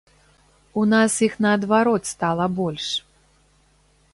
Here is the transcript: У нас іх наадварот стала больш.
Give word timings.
У 0.83 0.85
нас 0.93 1.17
іх 1.27 1.33
наадварот 1.47 2.03
стала 2.13 2.45
больш. 2.61 2.87